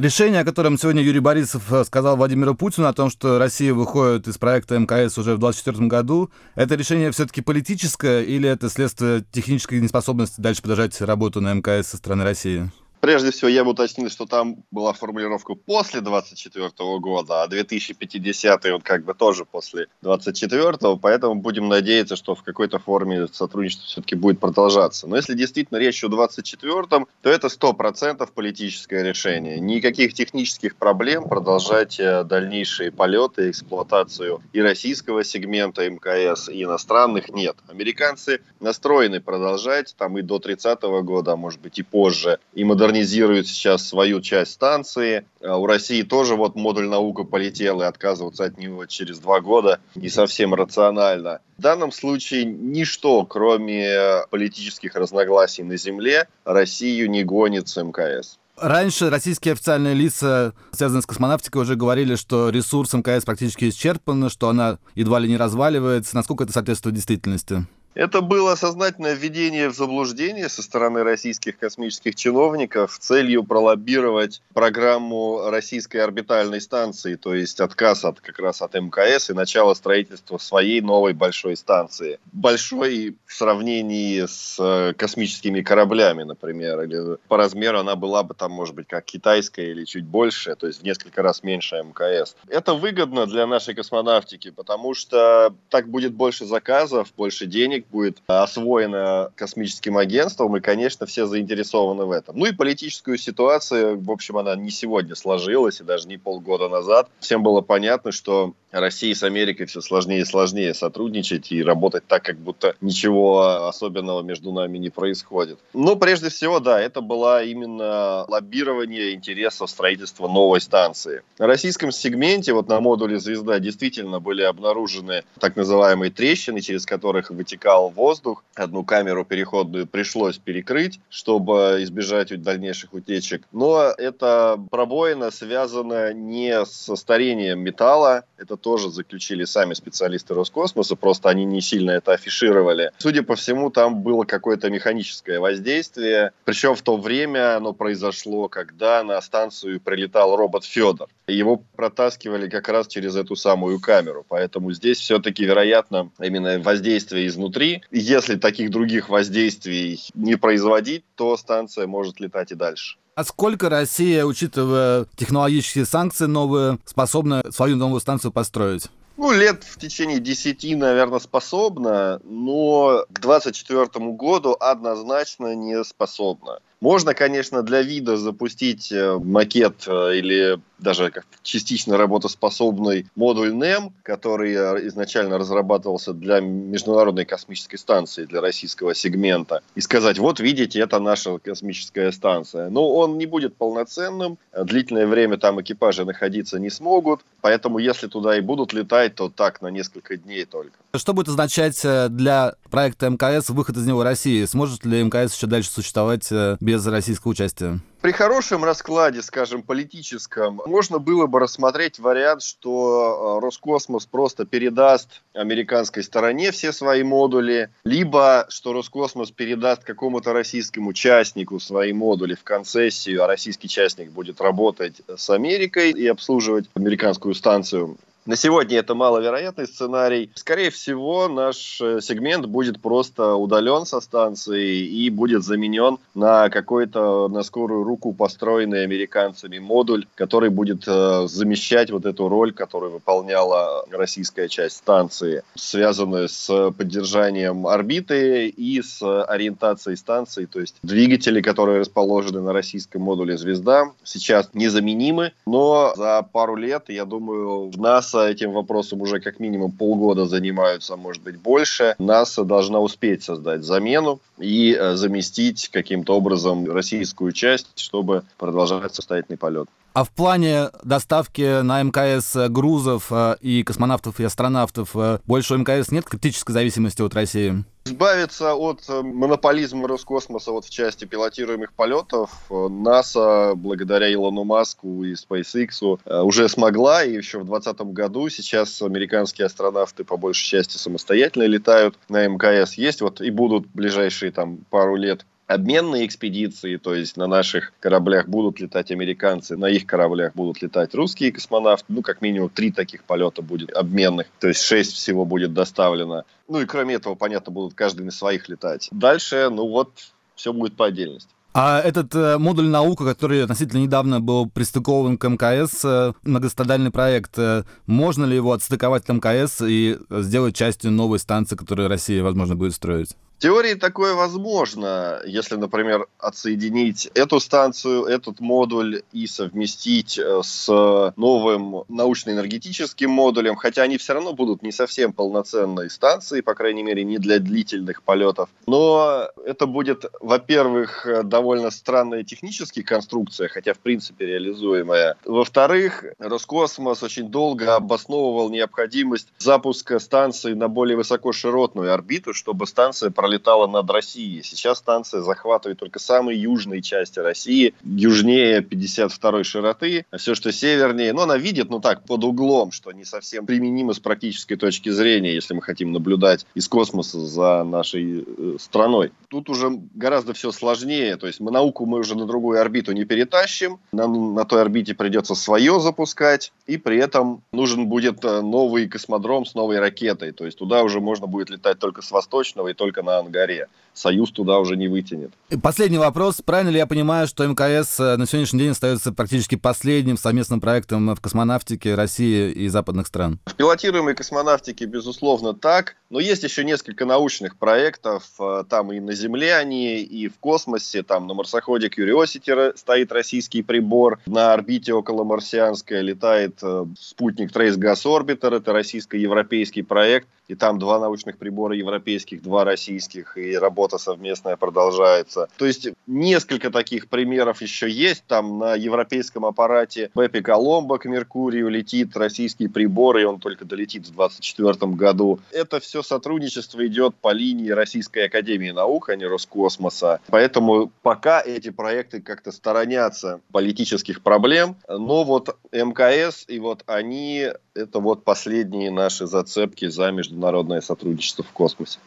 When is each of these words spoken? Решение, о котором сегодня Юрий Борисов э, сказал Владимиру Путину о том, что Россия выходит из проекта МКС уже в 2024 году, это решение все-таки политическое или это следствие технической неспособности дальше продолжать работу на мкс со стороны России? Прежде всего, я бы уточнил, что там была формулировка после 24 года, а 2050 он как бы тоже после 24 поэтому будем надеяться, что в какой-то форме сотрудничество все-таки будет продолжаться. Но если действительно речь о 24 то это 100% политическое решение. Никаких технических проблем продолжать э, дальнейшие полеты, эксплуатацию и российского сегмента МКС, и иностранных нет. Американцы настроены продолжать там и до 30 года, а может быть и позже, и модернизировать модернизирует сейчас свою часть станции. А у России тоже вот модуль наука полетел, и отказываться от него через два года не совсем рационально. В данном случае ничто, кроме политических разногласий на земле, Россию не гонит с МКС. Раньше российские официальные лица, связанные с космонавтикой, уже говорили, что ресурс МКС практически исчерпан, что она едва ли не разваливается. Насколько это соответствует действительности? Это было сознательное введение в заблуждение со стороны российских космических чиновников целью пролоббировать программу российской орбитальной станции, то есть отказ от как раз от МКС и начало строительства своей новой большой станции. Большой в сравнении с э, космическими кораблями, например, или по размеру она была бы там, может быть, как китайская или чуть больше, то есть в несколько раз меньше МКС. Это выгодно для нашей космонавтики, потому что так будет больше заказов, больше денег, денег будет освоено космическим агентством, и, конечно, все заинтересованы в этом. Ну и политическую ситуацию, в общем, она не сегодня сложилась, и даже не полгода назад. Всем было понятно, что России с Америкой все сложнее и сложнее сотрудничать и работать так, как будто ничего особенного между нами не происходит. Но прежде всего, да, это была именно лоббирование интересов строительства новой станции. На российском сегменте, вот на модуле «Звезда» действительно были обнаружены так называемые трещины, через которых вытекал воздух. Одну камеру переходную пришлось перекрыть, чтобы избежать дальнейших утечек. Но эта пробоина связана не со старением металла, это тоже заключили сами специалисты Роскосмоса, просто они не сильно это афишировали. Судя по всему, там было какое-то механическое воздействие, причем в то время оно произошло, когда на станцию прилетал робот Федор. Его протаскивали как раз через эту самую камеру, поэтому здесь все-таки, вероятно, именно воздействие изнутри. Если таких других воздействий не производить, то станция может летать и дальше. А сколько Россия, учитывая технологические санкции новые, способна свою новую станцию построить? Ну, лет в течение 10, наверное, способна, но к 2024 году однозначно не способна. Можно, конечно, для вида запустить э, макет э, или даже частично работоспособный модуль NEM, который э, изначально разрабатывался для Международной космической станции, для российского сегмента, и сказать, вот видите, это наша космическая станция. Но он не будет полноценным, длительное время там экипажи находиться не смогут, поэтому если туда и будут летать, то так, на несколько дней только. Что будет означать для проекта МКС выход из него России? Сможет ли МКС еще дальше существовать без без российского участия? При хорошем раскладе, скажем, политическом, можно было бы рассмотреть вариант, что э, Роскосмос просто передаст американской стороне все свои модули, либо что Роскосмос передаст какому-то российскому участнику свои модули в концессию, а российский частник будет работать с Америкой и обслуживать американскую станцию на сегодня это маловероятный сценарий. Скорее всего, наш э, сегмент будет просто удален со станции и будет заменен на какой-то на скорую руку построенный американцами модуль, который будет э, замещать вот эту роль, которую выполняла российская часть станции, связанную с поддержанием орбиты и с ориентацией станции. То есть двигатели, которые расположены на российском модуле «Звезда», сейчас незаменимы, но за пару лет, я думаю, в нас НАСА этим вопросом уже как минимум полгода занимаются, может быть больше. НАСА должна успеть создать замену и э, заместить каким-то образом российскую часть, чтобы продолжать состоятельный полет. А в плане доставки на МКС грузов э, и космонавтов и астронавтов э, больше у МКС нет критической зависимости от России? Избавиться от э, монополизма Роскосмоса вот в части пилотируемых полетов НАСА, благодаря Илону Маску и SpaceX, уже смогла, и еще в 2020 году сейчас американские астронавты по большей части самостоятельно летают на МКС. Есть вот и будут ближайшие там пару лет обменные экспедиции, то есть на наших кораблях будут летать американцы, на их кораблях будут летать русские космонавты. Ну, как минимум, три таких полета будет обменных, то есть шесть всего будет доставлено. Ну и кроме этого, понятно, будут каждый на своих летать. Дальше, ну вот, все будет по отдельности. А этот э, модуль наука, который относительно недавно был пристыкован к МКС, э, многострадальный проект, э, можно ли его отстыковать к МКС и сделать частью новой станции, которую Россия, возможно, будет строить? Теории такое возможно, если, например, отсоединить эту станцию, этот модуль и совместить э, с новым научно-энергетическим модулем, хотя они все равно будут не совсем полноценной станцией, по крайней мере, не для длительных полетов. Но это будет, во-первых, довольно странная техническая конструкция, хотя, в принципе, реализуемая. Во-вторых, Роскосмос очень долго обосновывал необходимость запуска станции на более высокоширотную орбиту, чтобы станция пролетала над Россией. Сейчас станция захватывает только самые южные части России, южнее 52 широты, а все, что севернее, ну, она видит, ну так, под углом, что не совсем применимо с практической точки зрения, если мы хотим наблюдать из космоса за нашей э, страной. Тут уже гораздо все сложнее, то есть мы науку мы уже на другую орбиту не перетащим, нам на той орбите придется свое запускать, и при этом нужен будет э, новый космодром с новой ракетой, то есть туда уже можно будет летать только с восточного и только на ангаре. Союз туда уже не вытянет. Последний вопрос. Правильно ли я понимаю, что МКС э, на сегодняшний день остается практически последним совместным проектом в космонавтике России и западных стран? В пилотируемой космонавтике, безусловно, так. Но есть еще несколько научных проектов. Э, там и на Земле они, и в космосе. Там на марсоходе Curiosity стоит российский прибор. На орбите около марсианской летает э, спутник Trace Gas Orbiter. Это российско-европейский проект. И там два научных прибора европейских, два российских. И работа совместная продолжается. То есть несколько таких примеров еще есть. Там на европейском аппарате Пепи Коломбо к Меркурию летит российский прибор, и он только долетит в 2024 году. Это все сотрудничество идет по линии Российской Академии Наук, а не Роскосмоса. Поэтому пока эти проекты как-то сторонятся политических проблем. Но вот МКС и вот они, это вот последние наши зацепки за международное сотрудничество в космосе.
Решение, 0.00 0.40
о 0.40 0.44
котором 0.46 0.78
сегодня 0.78 1.02
Юрий 1.02 1.20
Борисов 1.20 1.70
э, 1.70 1.84
сказал 1.84 2.16
Владимиру 2.16 2.54
Путину 2.54 2.86
о 2.86 2.94
том, 2.94 3.10
что 3.10 3.38
Россия 3.38 3.74
выходит 3.74 4.28
из 4.28 4.38
проекта 4.38 4.78
МКС 4.78 5.18
уже 5.18 5.34
в 5.34 5.40
2024 5.40 5.88
году, 5.88 6.30
это 6.54 6.74
решение 6.74 7.10
все-таки 7.10 7.42
политическое 7.42 8.22
или 8.22 8.48
это 8.48 8.70
следствие 8.70 9.26
технической 9.30 9.78
неспособности 9.78 10.40
дальше 10.40 10.62
продолжать 10.62 10.98
работу 11.02 11.42
на 11.42 11.54
мкс 11.54 11.86
со 11.86 11.98
стороны 11.98 12.24
России? 12.24 12.70
Прежде 13.00 13.30
всего, 13.30 13.48
я 13.48 13.64
бы 13.64 13.70
уточнил, 13.70 14.10
что 14.10 14.26
там 14.26 14.62
была 14.70 14.92
формулировка 14.92 15.54
после 15.54 16.02
24 16.02 16.70
года, 16.98 17.42
а 17.42 17.48
2050 17.48 18.66
он 18.66 18.80
как 18.82 19.04
бы 19.04 19.14
тоже 19.14 19.46
после 19.46 19.86
24 20.02 20.98
поэтому 21.00 21.36
будем 21.36 21.68
надеяться, 21.68 22.16
что 22.16 22.34
в 22.34 22.42
какой-то 22.42 22.78
форме 22.78 23.26
сотрудничество 23.32 23.86
все-таки 23.86 24.16
будет 24.16 24.38
продолжаться. 24.38 25.06
Но 25.06 25.16
если 25.16 25.34
действительно 25.34 25.78
речь 25.78 26.04
о 26.04 26.08
24 26.08 26.82
то 27.22 27.30
это 27.30 27.46
100% 27.46 28.28
политическое 28.34 29.02
решение. 29.02 29.58
Никаких 29.60 30.12
технических 30.12 30.76
проблем 30.76 31.24
продолжать 31.28 31.98
э, 31.98 32.24
дальнейшие 32.24 32.92
полеты, 32.92 33.50
эксплуатацию 33.50 34.42
и 34.52 34.60
российского 34.60 35.24
сегмента 35.24 35.88
МКС, 35.88 36.48
и 36.48 36.64
иностранных 36.64 37.30
нет. 37.30 37.56
Американцы 37.68 38.42
настроены 38.60 39.20
продолжать 39.20 39.94
там 39.96 40.18
и 40.18 40.22
до 40.22 40.38
30 40.38 40.82
года, 41.02 41.32
а 41.32 41.36
может 41.36 41.60
быть 41.60 41.78
и 41.78 41.82
позже, 41.82 42.38
и 42.52 42.64
модернизировать 42.64 42.89
модернизирует 42.90 43.46
сейчас 43.46 43.86
свою 43.86 44.20
часть 44.20 44.52
станции. 44.52 45.24
А 45.42 45.56
у 45.56 45.66
России 45.66 46.02
тоже 46.02 46.34
вот 46.34 46.56
модуль 46.56 46.88
наука 46.88 47.24
полетел, 47.24 47.80
и 47.82 47.84
отказываться 47.84 48.44
от 48.44 48.58
него 48.58 48.86
через 48.86 49.18
два 49.18 49.40
года 49.40 49.80
не 49.94 50.08
совсем 50.08 50.54
рационально. 50.54 51.40
В 51.56 51.62
данном 51.62 51.92
случае 51.92 52.44
ничто, 52.44 53.24
кроме 53.24 54.24
политических 54.30 54.94
разногласий 54.96 55.62
на 55.62 55.76
земле, 55.76 56.26
Россию 56.44 57.10
не 57.10 57.22
гонит 57.22 57.68
с 57.68 57.82
МКС. 57.82 58.38
Раньше 58.56 59.08
российские 59.08 59.52
официальные 59.52 59.94
лица, 59.94 60.52
связанные 60.72 61.02
с 61.02 61.06
космонавтикой, 61.06 61.62
уже 61.62 61.76
говорили, 61.76 62.16
что 62.16 62.50
ресурс 62.50 62.92
МКС 62.92 63.24
практически 63.24 63.70
исчерпан, 63.70 64.28
что 64.28 64.48
она 64.48 64.78
едва 64.94 65.18
ли 65.18 65.28
не 65.28 65.38
разваливается. 65.38 66.14
Насколько 66.14 66.44
это 66.44 66.52
соответствует 66.52 66.94
действительности? 66.96 67.66
Это 67.94 68.20
было 68.20 68.54
сознательное 68.54 69.14
введение 69.14 69.68
в 69.68 69.74
заблуждение 69.74 70.48
со 70.48 70.62
стороны 70.62 71.02
российских 71.02 71.58
космических 71.58 72.14
чиновников 72.14 72.96
целью 72.98 73.42
пролоббировать 73.42 74.42
программу 74.54 75.50
российской 75.50 75.98
орбитальной 75.98 76.60
станции, 76.60 77.16
то 77.16 77.34
есть 77.34 77.60
отказ 77.60 78.04
от 78.04 78.20
как 78.20 78.38
раз 78.38 78.62
от 78.62 78.74
МКС 78.74 79.30
и 79.30 79.32
начало 79.32 79.74
строительства 79.74 80.38
своей 80.38 80.80
новой 80.80 81.14
большой 81.14 81.56
станции. 81.56 82.20
Большой 82.32 83.16
в 83.26 83.34
сравнении 83.34 84.24
с 84.24 84.56
э, 84.60 84.94
космическими 84.94 85.60
кораблями, 85.60 86.22
например, 86.22 86.82
или 86.82 87.16
по 87.26 87.36
размеру 87.36 87.80
она 87.80 87.96
была 87.96 88.22
бы 88.22 88.34
там, 88.34 88.52
может 88.52 88.74
быть, 88.76 88.86
как 88.86 89.04
китайская 89.04 89.72
или 89.72 89.84
чуть 89.84 90.04
больше, 90.04 90.54
то 90.54 90.68
есть 90.68 90.80
в 90.80 90.84
несколько 90.84 91.22
раз 91.22 91.42
меньше 91.42 91.82
МКС. 91.82 92.36
Это 92.48 92.74
выгодно 92.74 93.26
для 93.26 93.48
нашей 93.48 93.74
космонавтики, 93.74 94.50
потому 94.50 94.94
что 94.94 95.52
так 95.70 95.88
будет 95.88 96.14
больше 96.14 96.46
заказов, 96.46 97.12
больше 97.16 97.46
денег, 97.46 97.79
денег 97.80 97.86
будет 97.90 98.18
освоено 98.26 99.30
космическим 99.34 99.96
агентством, 99.96 100.56
и, 100.56 100.60
конечно, 100.60 101.06
все 101.06 101.26
заинтересованы 101.26 102.04
в 102.04 102.10
этом. 102.10 102.38
Ну 102.38 102.46
и 102.46 102.52
политическую 102.52 103.18
ситуацию, 103.18 104.00
в 104.00 104.10
общем, 104.10 104.36
она 104.36 104.54
не 104.56 104.70
сегодня 104.70 105.14
сложилась, 105.14 105.80
и 105.80 105.84
даже 105.84 106.08
не 106.08 106.18
полгода 106.18 106.68
назад. 106.68 107.08
Всем 107.20 107.42
было 107.42 107.60
понятно, 107.60 108.12
что 108.12 108.54
России 108.70 109.12
с 109.12 109.22
Америкой 109.22 109.66
все 109.66 109.80
сложнее 109.80 110.20
и 110.20 110.24
сложнее 110.24 110.74
сотрудничать 110.74 111.50
и 111.50 111.62
работать 111.62 112.04
так, 112.06 112.22
как 112.22 112.36
будто 112.36 112.76
ничего 112.80 113.66
особенного 113.66 114.22
между 114.22 114.52
нами 114.52 114.78
не 114.78 114.90
происходит. 114.90 115.58
Но 115.74 115.96
прежде 115.96 116.28
всего, 116.28 116.60
да, 116.60 116.80
это 116.80 117.00
была 117.00 117.42
именно 117.42 118.24
лоббирование 118.28 119.14
интересов 119.14 119.70
строительства 119.70 120.28
новой 120.28 120.60
станции. 120.60 121.22
На 121.38 121.46
российском 121.46 121.90
сегменте, 121.90 122.52
вот 122.52 122.68
на 122.68 122.80
модуле 122.80 123.18
«Звезда» 123.18 123.58
действительно 123.58 124.20
были 124.20 124.42
обнаружены 124.42 125.24
так 125.38 125.56
называемые 125.56 126.10
трещины, 126.10 126.60
через 126.60 126.86
которых 126.86 127.30
вытекал 127.30 127.69
воздух. 127.78 128.44
Одну 128.54 128.84
камеру 128.84 129.24
переходную 129.24 129.86
пришлось 129.86 130.38
перекрыть, 130.38 131.00
чтобы 131.08 131.78
избежать 131.80 132.30
дальнейших 132.42 132.92
утечек. 132.92 133.46
Но 133.52 133.82
эта 133.96 134.58
пробоина 134.70 135.30
связана 135.30 136.12
не 136.12 136.64
со 136.64 136.96
старением 136.96 137.60
металла, 137.60 138.24
это 138.40 138.56
тоже 138.56 138.90
заключили 138.90 139.44
сами 139.44 139.74
специалисты 139.74 140.34
Роскосмоса, 140.34 140.96
просто 140.96 141.28
они 141.28 141.44
не 141.44 141.60
сильно 141.60 141.92
это 141.92 142.12
афишировали. 142.12 142.90
Судя 142.98 143.22
по 143.22 143.36
всему, 143.36 143.70
там 143.70 144.02
было 144.02 144.24
какое-то 144.24 144.70
механическое 144.70 145.38
воздействие, 145.38 146.32
причем 146.44 146.74
в 146.74 146.82
то 146.82 146.96
время 146.96 147.56
оно 147.56 147.72
произошло, 147.72 148.48
когда 148.48 149.04
на 149.04 149.20
станцию 149.20 149.80
прилетал 149.80 150.36
робот 150.36 150.64
Федор. 150.64 151.08
Его 151.26 151.62
протаскивали 151.76 152.48
как 152.48 152.68
раз 152.68 152.88
через 152.88 153.14
эту 153.14 153.36
самую 153.36 153.80
камеру, 153.80 154.24
поэтому 154.26 154.72
здесь 154.72 154.98
все-таки, 154.98 155.44
вероятно, 155.44 156.10
именно 156.18 156.58
воздействие 156.58 157.26
изнутри. 157.26 157.82
Если 157.90 158.36
таких 158.36 158.70
других 158.70 159.08
воздействий 159.08 160.00
не 160.14 160.36
производить, 160.36 161.04
то 161.14 161.36
станция 161.36 161.86
может 161.86 162.20
летать 162.20 162.52
и 162.52 162.54
дальше. 162.54 162.96
А 163.20 163.24
сколько 163.24 163.68
Россия, 163.68 164.24
учитывая 164.24 165.04
технологические 165.14 165.84
санкции 165.84 166.24
новые, 166.24 166.78
способна 166.86 167.42
свою 167.50 167.76
новую 167.76 168.00
станцию 168.00 168.32
построить? 168.32 168.86
Ну, 169.18 169.30
лет 169.30 169.62
в 169.62 169.78
течение 169.78 170.20
10, 170.20 170.78
наверное, 170.78 171.18
способна, 171.18 172.18
но 172.24 173.04
к 173.10 173.20
2024 173.20 174.06
году 174.12 174.56
однозначно 174.58 175.54
не 175.54 175.84
способна. 175.84 176.60
Можно, 176.80 177.12
конечно, 177.12 177.62
для 177.62 177.82
вида 177.82 178.16
запустить 178.16 178.90
э, 178.90 179.18
макет 179.18 179.84
э, 179.86 180.16
или 180.16 180.58
даже 180.78 181.12
частично 181.42 181.98
работоспособный 181.98 183.06
модуль 183.14 183.50
NEM, 183.52 183.92
который 184.02 184.54
э, 184.54 184.86
изначально 184.88 185.36
разрабатывался 185.36 186.14
для 186.14 186.40
Международной 186.40 187.26
космической 187.26 187.76
станции, 187.76 188.24
для 188.24 188.40
российского 188.40 188.94
сегмента, 188.94 189.60
и 189.74 189.82
сказать, 189.82 190.18
вот 190.18 190.40
видите, 190.40 190.80
это 190.80 191.00
наша 191.00 191.38
космическая 191.38 192.10
станция. 192.12 192.70
Но 192.70 192.90
он 192.90 193.18
не 193.18 193.26
будет 193.26 193.56
полноценным, 193.56 194.38
длительное 194.56 195.06
время 195.06 195.36
там 195.36 195.60
экипажи 195.60 196.06
находиться 196.06 196.58
не 196.58 196.70
смогут, 196.70 197.20
поэтому 197.42 197.78
если 197.78 198.06
туда 198.06 198.38
и 198.38 198.40
будут 198.40 198.72
летать, 198.72 199.16
то 199.16 199.28
так, 199.28 199.60
на 199.60 199.66
несколько 199.66 200.16
дней 200.16 200.46
только. 200.46 200.72
Что 200.94 201.12
будет 201.12 201.28
означать 201.28 201.82
для 201.82 202.54
проекта 202.70 203.10
МКС 203.10 203.50
выход 203.50 203.76
из 203.76 203.86
него 203.86 204.02
России? 204.02 204.46
Сможет 204.46 204.86
ли 204.86 205.02
МКС 205.04 205.34
еще 205.34 205.46
дальше 205.46 205.70
существовать 205.70 206.32
без 206.60 206.69
без 206.70 206.86
российского 206.86 207.32
участия? 207.32 207.80
При 208.00 208.12
хорошем 208.12 208.64
раскладе, 208.64 209.22
скажем, 209.22 209.62
политическом, 209.62 210.60
можно 210.66 210.98
было 210.98 211.26
бы 211.26 211.40
рассмотреть 211.40 211.98
вариант, 211.98 212.42
что 212.42 213.38
э, 213.38 213.44
Роскосмос 213.44 214.06
просто 214.06 214.46
передаст 214.46 215.22
американской 215.34 216.02
стороне 216.02 216.52
все 216.52 216.72
свои 216.72 217.02
модули, 217.02 217.70
либо 217.84 218.46
что 218.48 218.72
Роскосмос 218.72 219.32
передаст 219.32 219.84
какому-то 219.84 220.32
российскому 220.32 220.90
участнику 220.90 221.58
свои 221.58 221.92
модули 221.92 222.34
в 222.34 222.44
концессию, 222.44 223.24
а 223.24 223.26
российский 223.26 223.68
частник 223.68 224.12
будет 224.12 224.40
работать 224.40 225.02
с 225.14 225.28
Америкой 225.28 225.90
и 225.90 226.06
обслуживать 226.06 226.66
американскую 226.74 227.34
станцию 227.34 227.98
на 228.30 228.36
сегодня 228.36 228.78
это 228.78 228.94
маловероятный 228.94 229.66
сценарий. 229.66 230.30
Скорее 230.36 230.70
всего, 230.70 231.26
наш 231.26 231.80
э, 231.80 232.00
сегмент 232.00 232.46
будет 232.46 232.80
просто 232.80 233.34
удален 233.34 233.84
со 233.86 234.00
станции 234.00 234.86
и 234.86 235.10
будет 235.10 235.42
заменен 235.42 235.98
на 236.14 236.48
какой-то 236.48 237.26
на 237.26 237.42
скорую 237.42 237.82
руку 237.82 238.12
построенный 238.12 238.84
американцами 238.84 239.58
модуль, 239.58 240.06
который 240.14 240.48
будет 240.48 240.84
э, 240.86 241.26
замещать 241.26 241.90
вот 241.90 242.06
эту 242.06 242.28
роль, 242.28 242.52
которую 242.52 242.92
выполняла 242.92 243.84
российская 243.90 244.48
часть 244.48 244.76
станции, 244.76 245.42
связанную 245.56 246.28
с 246.28 246.70
поддержанием 246.70 247.66
орбиты 247.66 248.46
и 248.46 248.80
с 248.80 249.02
ориентацией 249.24 249.96
станции. 249.96 250.44
То 250.44 250.60
есть 250.60 250.76
двигатели, 250.84 251.40
которые 251.40 251.80
расположены 251.80 252.42
на 252.42 252.52
российском 252.52 253.02
модуле 253.02 253.36
«Звезда», 253.36 253.90
сейчас 254.04 254.50
незаменимы, 254.54 255.32
но 255.46 255.94
за 255.96 256.22
пару 256.22 256.54
лет, 256.54 256.84
я 256.90 257.04
думаю, 257.04 257.70
в 257.70 257.80
нас 257.80 258.14
НАСА 258.20 258.30
этим 258.30 258.52
вопросом 258.52 259.00
уже 259.02 259.20
как 259.20 259.40
минимум 259.40 259.72
полгода 259.72 260.26
занимаются, 260.26 260.96
может 260.96 261.22
быть 261.22 261.36
больше. 261.36 261.94
НАСА 261.98 262.44
должна 262.44 262.80
успеть 262.80 263.22
создать 263.22 263.62
замену 263.62 264.20
и 264.38 264.76
э, 264.78 264.96
заместить 264.96 265.68
каким-то 265.68 266.16
образом 266.16 266.70
российскую 266.70 267.32
часть, 267.32 267.68
чтобы 267.76 268.22
продолжать 268.38 268.94
состоятельный 268.94 269.36
полет. 269.36 269.68
А 269.92 270.04
в 270.04 270.10
плане 270.10 270.68
доставки 270.84 271.62
на 271.62 271.82
МКС 271.82 272.36
грузов 272.48 273.08
э, 273.10 273.36
и 273.40 273.62
космонавтов 273.62 274.20
и 274.20 274.24
астронавтов 274.24 274.90
э, 274.94 275.18
больше 275.26 275.54
у 275.54 275.58
МКС 275.58 275.90
нет 275.90 276.04
критической 276.04 276.52
зависимости 276.52 277.02
от 277.02 277.14
России? 277.14 277.64
Избавиться 277.90 278.54
от 278.54 278.88
э, 278.88 279.02
монополизма 279.02 279.88
Роскосмоса 279.88 280.52
вот 280.52 280.64
в 280.64 280.70
части 280.70 281.06
пилотируемых 281.06 281.72
полетов 281.72 282.30
НАСА, 282.48 283.54
благодаря 283.56 284.12
Илону 284.12 284.44
Маску 284.44 285.02
и 285.02 285.14
SpaceX, 285.14 285.98
уже 286.22 286.48
смогла, 286.48 287.02
и 287.02 287.16
еще 287.16 287.40
в 287.40 287.46
2020 287.46 287.92
году 287.92 288.28
сейчас 288.28 288.80
американские 288.80 289.46
астронавты 289.46 290.04
по 290.04 290.16
большей 290.16 290.46
части 290.46 290.76
самостоятельно 290.76 291.44
летают 291.44 291.98
на 292.08 292.28
МКС. 292.28 292.74
Есть 292.74 293.00
вот 293.00 293.20
и 293.20 293.30
будут 293.30 293.66
ближайшие 293.66 294.30
там 294.30 294.58
пару 294.70 294.94
лет 294.94 295.26
обменные 295.50 296.06
экспедиции, 296.06 296.76
то 296.76 296.94
есть 296.94 297.16
на 297.16 297.26
наших 297.26 297.72
кораблях 297.80 298.28
будут 298.28 298.60
летать 298.60 298.92
американцы, 298.92 299.56
на 299.56 299.66
их 299.66 299.84
кораблях 299.84 300.32
будут 300.34 300.62
летать 300.62 300.94
русские 300.94 301.32
космонавты. 301.32 301.86
Ну, 301.88 302.02
как 302.02 302.22
минимум, 302.22 302.50
три 302.50 302.70
таких 302.70 303.02
полета 303.02 303.42
будет 303.42 303.72
обменных, 303.72 304.28
то 304.38 304.46
есть 304.46 304.62
шесть 304.62 304.92
всего 304.92 305.24
будет 305.24 305.52
доставлено. 305.52 306.22
Ну 306.48 306.60
и 306.60 306.66
кроме 306.66 306.94
этого, 306.94 307.16
понятно, 307.16 307.52
будут 307.52 307.74
каждый 307.74 308.02
на 308.02 308.12
своих 308.12 308.48
летать. 308.48 308.88
Дальше, 308.92 309.48
ну 309.50 309.66
вот, 309.66 309.90
все 310.36 310.52
будет 310.52 310.76
по 310.76 310.86
отдельности. 310.86 311.30
А 311.52 311.80
этот 311.80 312.14
э, 312.14 312.38
модуль 312.38 312.68
наука, 312.68 313.04
который 313.04 313.42
относительно 313.42 313.80
недавно 313.80 314.20
был 314.20 314.48
пристыкован 314.48 315.18
к 315.18 315.28
МКС, 315.28 315.84
э, 315.84 316.12
многострадальный 316.22 316.92
проект, 316.92 317.36
э, 317.38 317.64
можно 317.86 318.24
ли 318.24 318.36
его 318.36 318.52
отстыковать 318.52 319.04
к 319.04 319.12
МКС 319.12 319.60
и 319.62 319.98
сделать 320.10 320.54
частью 320.54 320.92
новой 320.92 321.18
станции, 321.18 321.56
которую 321.56 321.88
Россия, 321.88 322.22
возможно, 322.22 322.54
будет 322.54 322.74
строить? 322.74 323.16
Теории 323.40 323.72
такое 323.72 324.12
возможно, 324.12 325.22
если, 325.24 325.54
например, 325.54 326.06
отсоединить 326.18 327.06
эту 327.14 327.40
станцию, 327.40 328.04
этот 328.04 328.38
модуль 328.40 329.02
и 329.12 329.26
совместить 329.26 330.18
э, 330.18 330.42
с 330.44 330.68
новым 331.16 331.84
научно-энергетическим 331.88 333.08
модулем, 333.08 333.56
хотя 333.56 333.84
они 333.84 333.96
все 333.96 334.12
равно 334.12 334.34
будут 334.34 334.62
не 334.62 334.72
совсем 334.72 335.14
полноценной 335.14 335.88
станцией, 335.88 336.42
по 336.42 336.54
крайней 336.54 336.82
мере, 336.82 337.02
не 337.02 337.16
для 337.16 337.38
длительных 337.38 338.02
полетов. 338.02 338.50
Но 338.66 339.30
это 339.46 339.64
будет, 339.64 340.04
во-первых, 340.20 341.06
довольно 341.24 341.70
странная 341.70 342.24
техническая 342.24 342.84
конструкция, 342.84 343.48
хотя, 343.48 343.72
в 343.72 343.78
принципе, 343.78 344.26
реализуемая. 344.26 345.16
Во-вторых, 345.24 346.04
Роскосмос 346.18 347.02
очень 347.02 347.28
долго 347.30 347.74
обосновывал 347.74 348.50
необходимость 348.50 349.28
запуска 349.38 349.98
станции 349.98 350.52
на 350.52 350.68
более 350.68 350.98
высокоширотную 350.98 351.94
орбиту, 351.94 352.34
чтобы 352.34 352.66
станция 352.66 353.08
пролетала 353.30 353.68
над 353.68 353.88
Россией. 353.90 354.42
Сейчас 354.42 354.78
станция 354.78 355.22
захватывает 355.22 355.78
только 355.78 356.00
самые 356.00 356.40
южные 356.42 356.82
части 356.82 357.20
России, 357.20 357.74
южнее 357.84 358.60
52 358.60 359.44
широты, 359.44 360.04
а 360.10 360.16
все, 360.16 360.34
что 360.34 360.50
севернее, 360.50 361.12
ну, 361.12 361.22
она 361.22 361.36
видит, 361.36 361.70
ну 361.70 361.80
так, 361.80 362.04
под 362.04 362.24
углом, 362.24 362.72
что 362.72 362.90
не 362.90 363.04
совсем 363.04 363.46
применимо 363.46 363.92
с 363.92 364.00
практической 364.00 364.56
точки 364.56 364.88
зрения, 364.88 365.32
если 365.32 365.54
мы 365.54 365.62
хотим 365.62 365.92
наблюдать 365.92 366.44
из 366.54 366.66
космоса 366.66 367.20
за 367.20 367.62
нашей 367.62 368.24
э, 368.26 368.56
страной. 368.58 369.12
Тут 369.28 369.48
уже 369.48 369.78
гораздо 369.94 370.32
все 370.32 370.50
сложнее, 370.50 371.16
то 371.16 371.28
есть 371.28 371.38
мы 371.38 371.52
науку 371.52 371.86
мы 371.86 372.00
уже 372.00 372.16
на 372.16 372.26
другую 372.26 372.60
орбиту 372.60 372.90
не 372.92 373.04
перетащим, 373.04 373.78
нам 373.92 374.34
на 374.34 374.44
той 374.44 374.62
орбите 374.62 374.94
придется 374.94 375.36
свое 375.36 375.78
запускать, 375.78 376.52
и 376.66 376.78
при 376.78 376.98
этом 376.98 377.42
нужен 377.52 377.86
будет 377.86 378.24
э, 378.24 378.40
новый 378.40 378.88
космодром 378.88 379.46
с 379.46 379.54
новой 379.54 379.78
ракетой, 379.78 380.32
то 380.32 380.44
есть 380.44 380.58
туда 380.58 380.82
уже 380.82 381.00
можно 381.00 381.28
будет 381.28 381.50
летать 381.50 381.78
только 381.78 382.02
с 382.02 382.10
восточного 382.10 382.68
и 382.68 382.74
только 382.74 383.02
на 383.02 383.19
ангаре. 383.20 383.68
Союз 383.92 384.30
туда 384.30 384.58
уже 384.58 384.76
не 384.76 384.88
вытянет. 384.88 385.32
Последний 385.62 385.98
вопрос. 385.98 386.40
Правильно 386.44 386.70
ли 386.70 386.78
я 386.78 386.86
понимаю, 386.86 387.26
что 387.26 387.46
МКС 387.46 387.98
э, 387.98 388.16
на 388.16 388.26
сегодняшний 388.26 388.60
день 388.60 388.70
остается 388.70 389.12
практически 389.12 389.56
последним 389.56 390.16
совместным 390.16 390.60
проектом 390.60 391.12
в 391.14 391.20
космонавтике 391.20 391.94
России 391.96 392.50
и 392.52 392.68
западных 392.68 393.08
стран? 393.08 393.40
В 393.46 393.54
пилотируемой 393.54 394.14
космонавтике, 394.14 394.84
безусловно, 394.84 395.54
так. 395.54 395.96
Но 396.08 396.18
есть 396.20 396.42
еще 396.44 396.64
несколько 396.64 397.04
научных 397.04 397.56
проектов. 397.56 398.24
Э, 398.38 398.64
там 398.68 398.92
и 398.92 399.00
на 399.00 399.12
Земле 399.12 399.56
они, 399.56 400.00
и 400.00 400.28
в 400.28 400.38
космосе. 400.38 401.02
Там 401.02 401.26
на 401.26 401.34
марсоходе 401.34 401.88
Curiosity 401.88 402.76
стоит 402.76 403.12
российский 403.12 403.62
прибор. 403.62 404.20
На 404.24 404.52
орбите 404.54 404.94
около 404.94 405.24
марсианской 405.24 406.00
летает 406.00 406.58
э, 406.62 406.86
спутник 406.98 407.50
Trace 407.50 407.76
Gas 407.76 408.04
Orbiter. 408.04 408.56
Это 408.56 408.72
российско-европейский 408.72 409.82
проект. 409.82 410.28
И 410.50 410.56
там 410.56 410.80
два 410.80 410.98
научных 410.98 411.38
прибора 411.38 411.76
европейских, 411.76 412.42
два 412.42 412.64
российских. 412.64 413.38
И 413.38 413.56
работа 413.56 413.98
совместная 413.98 414.56
продолжается. 414.56 415.48
То 415.56 415.64
есть 415.64 415.90
несколько 416.08 416.72
таких 416.72 417.08
примеров 417.08 417.62
еще 417.62 417.88
есть. 417.88 418.24
Там 418.26 418.58
на 418.58 418.74
европейском 418.74 419.46
аппарате 419.46 420.10
Пепи 420.12 420.40
Коломбо 420.40 420.98
к 420.98 421.04
Меркурию 421.04 421.68
летит 421.68 422.16
российский 422.16 422.66
прибор, 422.66 423.18
и 423.18 423.24
он 423.24 423.38
только 423.38 423.64
долетит 423.64 424.08
в 424.08 424.14
2024 424.16 424.92
году. 424.94 425.38
Это 425.52 425.78
все 425.78 426.02
сотрудничество 426.02 426.84
идет 426.84 427.14
по 427.14 427.32
линии 427.32 427.70
Российской 427.70 428.26
Академии 428.26 428.72
Наук, 428.72 429.10
а 429.10 429.14
не 429.14 429.26
Роскосмоса. 429.26 430.20
Поэтому 430.30 430.90
пока 431.02 431.40
эти 431.40 431.70
проекты 431.70 432.20
как-то 432.20 432.50
сторонятся 432.50 433.40
политических 433.52 434.20
проблем. 434.20 434.74
Но 434.88 435.22
вот 435.22 435.56
МКС 435.70 436.44
и 436.48 436.58
вот 436.58 436.82
они, 436.86 437.46
это 437.74 438.00
вот 438.00 438.24
последние 438.24 438.90
наши 438.90 439.28
зацепки 439.28 439.86
за 439.86 440.10
международное 440.40 440.80
сотрудничество 440.80 441.44
в 441.44 441.52
космосе. 441.52 441.98